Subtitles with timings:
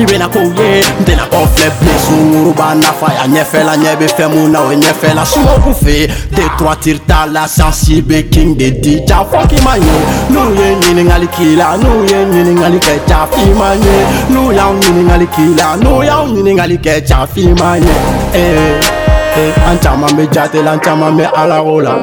[0.00, 4.06] i bena kow ye n tɛna kɔ filɛ bilen sunguruba nafa ya ɲɛfɛla ɲɛ be
[4.06, 9.24] fɛn mun na o ɲɛfɛla sumawku fe detroitir t'a la sansi be king de dija
[9.30, 9.92] fɔ k'i ma ye
[10.30, 14.78] n'u ye ɲiningali k'i la n'u ye ɲiningali kɛ ja f'i ma ye n'u y'anw
[14.82, 15.84] ɲiningali k'i eh, la eh.
[15.84, 18.98] n'u y'anw ɲiningali kɛ ja f'i ma ye
[19.36, 21.94] Eh, an chanman eh, eh, me jate la, an chanman me ala ou la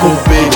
[0.00, 0.53] koube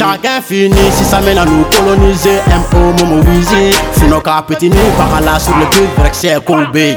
[0.00, 4.70] chacun fini si ça mène à nous coloniser un peu momo wizi sino ka petit
[4.70, 4.76] ni
[5.38, 6.96] sur le but vrai c'est combé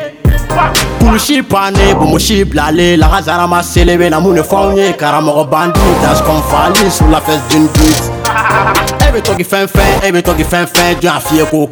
[0.99, 5.15] pour le pané pour mon chip l'allé la razara c'est célébé la moune fongé car
[5.15, 9.35] amour bandit dans ce qu'on fallit sous la fesse d'une pute et eh bien toi
[9.35, 11.67] qui fin fin eh et bien toi qui fin fin tu as fier qu'au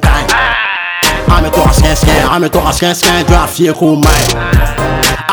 [1.33, 4.35] I'm a Torah skin skin, I'm a Torah skin skin, draft here cool mind.